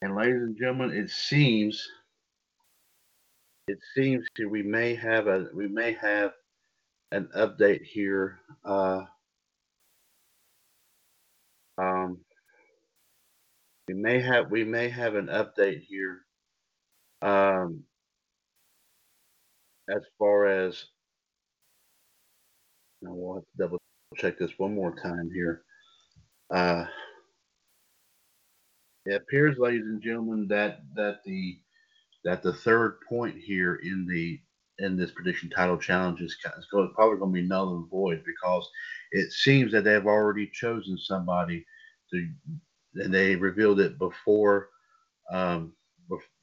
[0.01, 1.85] And ladies and gentlemen, it seems
[3.67, 6.31] it seems we may have a we may have
[7.11, 8.39] an update here.
[8.63, 9.01] Uh,
[11.77, 12.19] um,
[13.87, 16.21] we may have we may have an update here
[17.21, 17.83] um,
[19.89, 20.85] as far as
[23.05, 23.81] I will have to double
[24.17, 25.63] check this one more time here.
[26.51, 26.85] Uh,
[29.05, 31.59] it appears, ladies and gentlemen, that that the
[32.25, 34.39] that the third point here in the
[34.79, 38.67] in this prediction title challenge is, is probably going to be null and void because
[39.11, 41.65] it seems that they've already chosen somebody
[42.11, 42.27] to,
[42.95, 44.69] and they revealed it before
[45.31, 45.73] um,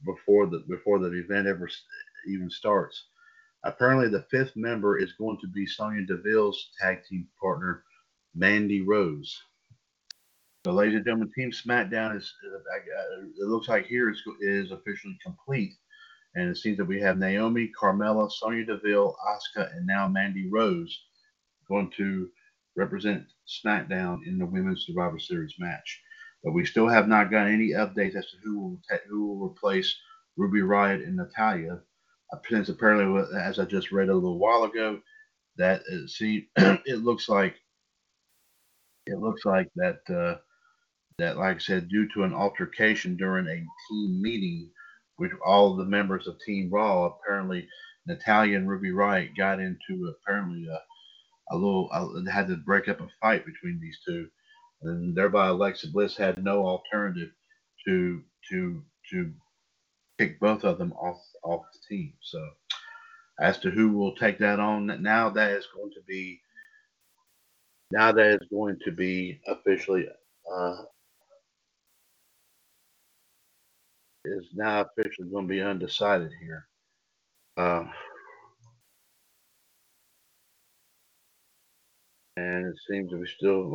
[0.04, 1.68] before the before the event ever
[2.28, 3.06] even starts.
[3.64, 7.82] Apparently, the fifth member is going to be Sonya Deville's tag team partner,
[8.34, 9.42] Mandy Rose.
[10.64, 12.32] So, ladies and gentlemen, Team SmackDown is,
[13.38, 15.74] it looks like here is, is officially complete.
[16.36, 21.04] And it seems that we have Naomi, Carmella, Sonya Deville, Asuka, and now Mandy Rose
[21.66, 22.28] going to
[22.76, 26.02] represent SmackDown in the Women's Survivor Series match.
[26.44, 29.96] But we still have not got any updates as to who will who will replace
[30.36, 31.80] Ruby Riott and Natalya.
[32.48, 35.00] Since apparently, as I just read a little while ago,
[35.56, 37.56] that it, see, it looks like
[39.06, 40.38] it looks like that uh,
[41.18, 43.54] that, like I said, due to an altercation during a
[43.88, 44.70] team meeting
[45.18, 47.68] with all the members of Team Raw, apparently
[48.06, 53.00] Natalya and Ruby Riott got into apparently a, a little, a, had to break up
[53.00, 54.28] a fight between these two,
[54.82, 57.30] and thereby Alexa Bliss had no alternative
[57.86, 59.32] to to to
[60.18, 62.12] kick both of them off off the team.
[62.22, 62.46] So,
[63.40, 66.40] as to who will take that on, now that is going to be
[67.90, 70.08] now that is going to be officially
[70.52, 70.82] uh,
[74.26, 76.66] is now officially going to be undecided here.
[77.56, 77.84] Uh,
[82.36, 83.74] and it seems that we still,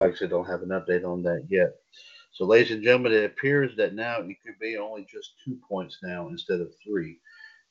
[0.00, 1.70] like I said, don't have an update on that yet.
[2.32, 5.98] So, ladies and gentlemen, it appears that now it could be only just two points
[6.02, 7.18] now instead of three,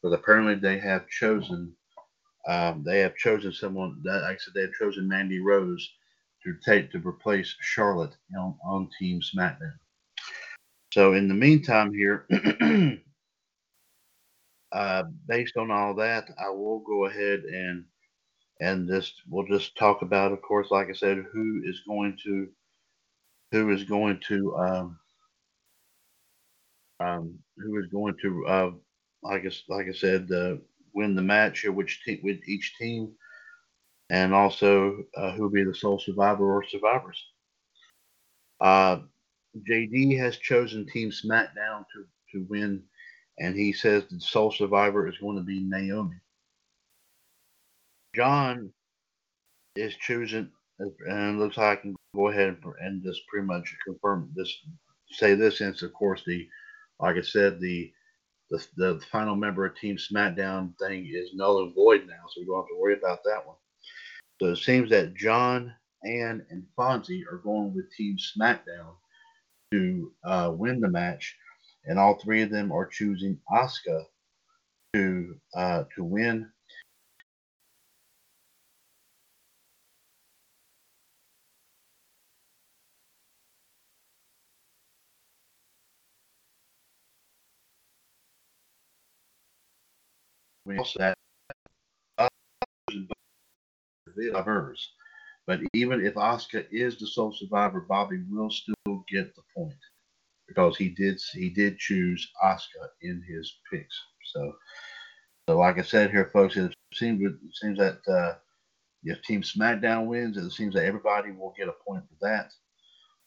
[0.04, 1.74] but apparently they have chosen,
[2.48, 5.90] um, they have chosen someone that, like I said, they have chosen Mandy Rose
[6.44, 9.85] to take to replace Charlotte on, on Team SmackDown.
[10.96, 12.26] So in the meantime, here,
[14.72, 17.84] uh, based on all that, I will go ahead and
[18.62, 22.48] and just we'll just talk about, of course, like I said, who is going to
[23.52, 25.00] who is going to um,
[27.02, 28.72] um, who is going to uh,
[29.22, 30.56] like I, like I said uh,
[30.94, 33.12] win the match here, which te- with each team,
[34.10, 37.22] and also uh, who will be the sole survivor or survivors.
[39.64, 42.84] JD has chosen Team SmackDown to, to win,
[43.40, 46.18] and he says the sole survivor is going to be Naomi.
[48.14, 48.72] John
[49.76, 50.50] is choosing,
[50.80, 54.54] and looks like I can go ahead and just pretty much confirm this,
[55.12, 56.48] say this, since of course the,
[57.00, 57.92] like I said, the
[58.52, 62.46] the, the final member of Team SmackDown thing is null and void now, so we
[62.46, 63.56] don't have to worry about that one.
[64.40, 68.94] So it seems that John, Ann, and Fonzie are going with Team SmackDown
[69.72, 71.36] to uh, win the match,
[71.86, 74.04] and all three of them are choosing Asuka
[74.94, 76.50] to uh, to win.
[90.66, 91.16] We also have
[94.18, 94.92] that hers.
[95.48, 99.74] But even if Asuka is the sole survivor, Bobby will still get the point
[100.48, 103.96] because he did he did choose Asuka in his picks.
[104.34, 104.56] So,
[105.48, 108.36] so like I said here, folks, it seems it seems that uh,
[109.04, 112.52] if Team SmackDown wins, it seems that everybody will get a point for that.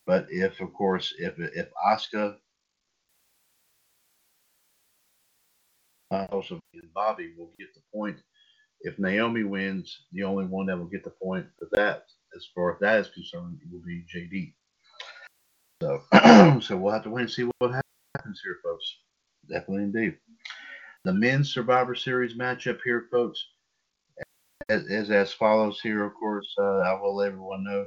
[0.07, 1.69] But if, of course, if if
[6.11, 6.59] uh, also
[6.95, 8.19] Bobby will get the point
[8.81, 12.05] if Naomi wins, the only one that will get the point for that,
[12.37, 14.55] as far as that is concerned, will be JD.
[15.83, 17.83] So, so we'll have to wait and see what
[18.14, 18.99] happens here, folks.
[19.49, 20.16] Definitely indeed.
[21.05, 23.45] The men's Survivor Series matchup here, folks,
[24.68, 26.05] is, is as follows here.
[26.05, 27.87] Of course, uh, I will let everyone know.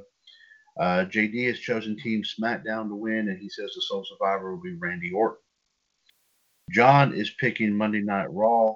[0.79, 4.61] Uh, JD has chosen Team SmackDown to win, and he says the sole survivor will
[4.61, 5.37] be Randy Orton.
[6.71, 8.75] John is picking Monday Night Raw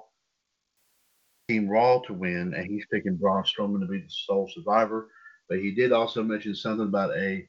[1.48, 5.08] Team Raw to win, and he's picking Braun Strowman to be the sole survivor.
[5.48, 7.48] But he did also mention something about a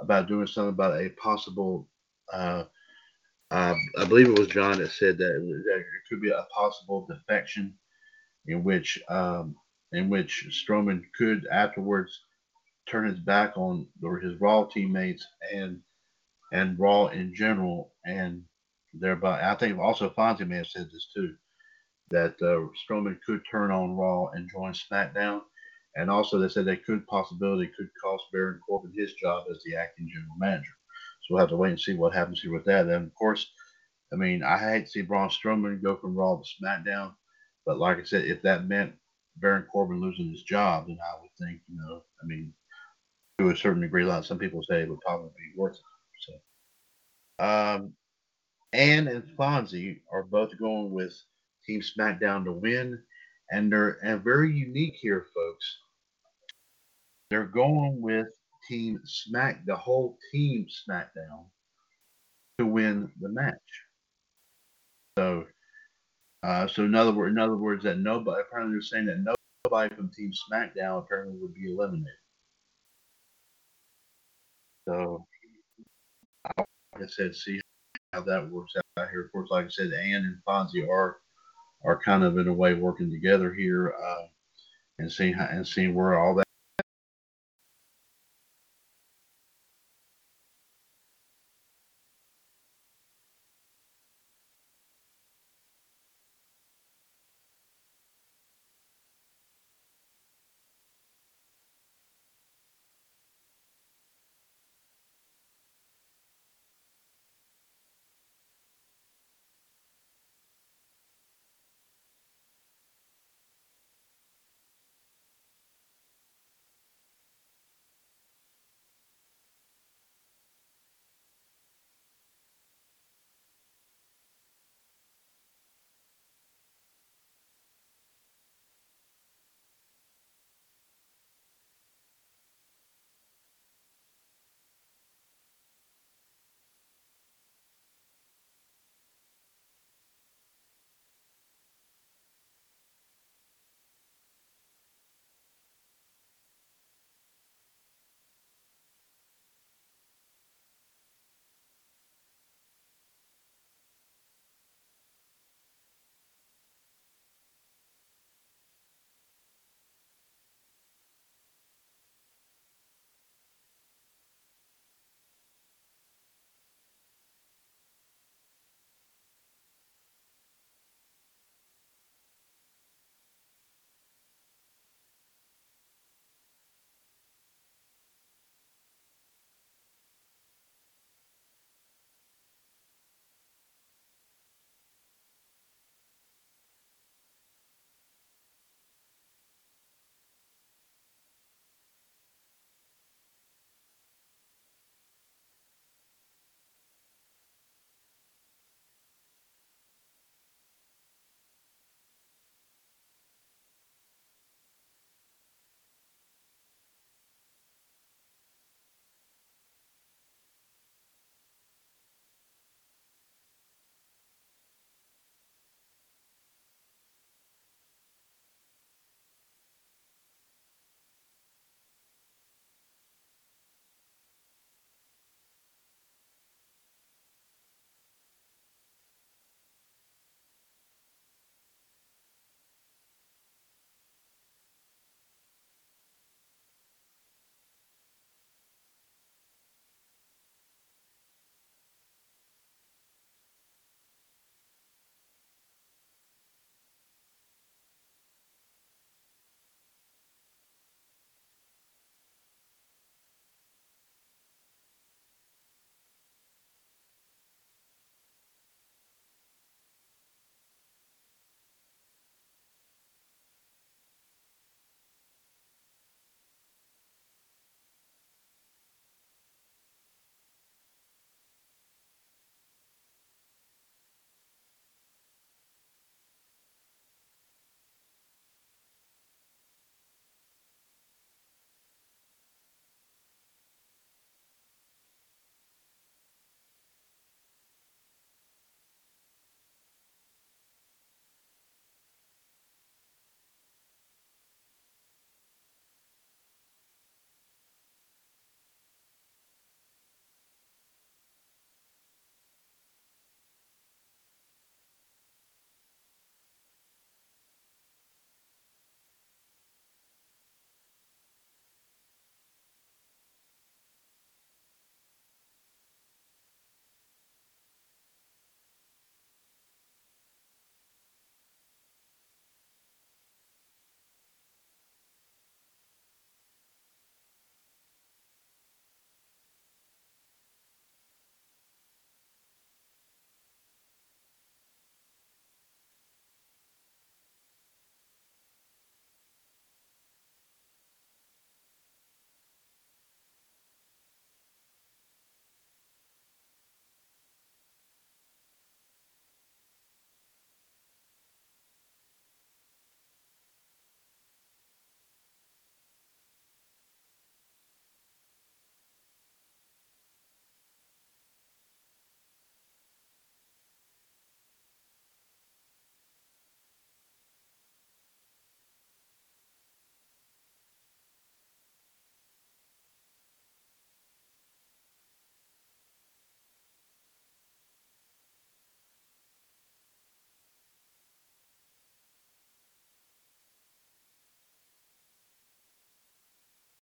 [0.00, 1.88] about doing something about a possible.
[2.32, 2.64] Uh,
[3.52, 7.74] uh, I believe it was John that said that, it could be a possible defection,
[8.48, 9.54] in which um,
[9.92, 12.20] in which Strowman could afterwards
[12.88, 15.24] turn his back on or his Raw teammates
[15.54, 15.80] and
[16.52, 18.42] and Raw in general, and
[18.92, 21.36] thereby I think also Fonzie may have said this too
[22.10, 25.42] that uh, Strowman could turn on Raw and join SmackDown,
[25.96, 29.76] And also, they said they could possibility could cost Baron Corbin his job as the
[29.76, 30.76] acting general manager.
[31.22, 32.86] So we'll have to wait and see what happens here with that.
[32.86, 33.50] And of course,
[34.12, 37.14] I mean, I hate to see Braun Strowman go from Raw to SmackDown,
[37.64, 38.94] but like I said, if that meant
[39.38, 42.52] Baron Corbin losing his job, then I would think, you know, I mean,
[43.38, 45.80] to a certain degree, like some people say, it would probably be worth it.
[47.38, 47.92] So, um,
[48.72, 51.20] Ann and Fonzie are both going with
[51.66, 53.02] Team SmackDown to win,
[53.50, 55.78] and they're and very unique here, folks.
[57.30, 58.28] They're going with
[58.68, 61.46] Team Smack, the whole Team SmackDown,
[62.58, 63.54] to win the match.
[65.18, 65.44] So,
[66.42, 69.94] uh, so in other words, in other words, that nobody apparently they're saying that nobody
[69.94, 72.12] from Team SmackDown apparently would be eliminated.
[74.88, 75.26] So,
[76.56, 76.66] like
[77.02, 77.60] I said, see
[78.12, 79.24] how that works out here.
[79.24, 81.18] Of course, like I said, Ann and Fonzie are
[81.86, 84.26] are kind of in a way working together here, uh,
[84.98, 86.45] and seeing how, and seeing where all that